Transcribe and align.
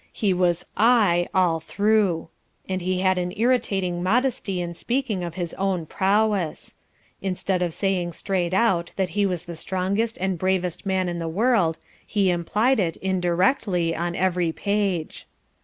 He 0.13 0.33
was 0.33 0.65
"I" 0.75 1.27
all 1.31 1.59
through. 1.59 2.29
And 2.67 2.81
he 2.81 3.01
had 3.01 3.19
an 3.19 3.33
irritating 3.37 4.01
modesty 4.01 4.59
in 4.59 4.73
speaking 4.73 5.23
of 5.23 5.35
his 5.35 5.53
own 5.59 5.85
prowess. 5.85 6.75
Instead 7.21 7.61
of 7.61 7.71
saying 7.71 8.13
straight 8.13 8.51
out 8.51 8.93
that 8.95 9.09
he 9.09 9.27
was 9.27 9.45
the 9.45 9.55
strongest 9.55 10.17
and 10.19 10.39
bravest 10.39 10.87
man 10.87 11.07
in 11.07 11.19
the 11.19 11.27
world, 11.27 11.77
he 12.03 12.31
implied 12.31 12.79
it 12.79 12.97
indirectly 12.97 13.95
on 13.95 14.15
every 14.15 14.51
page. 14.51 15.27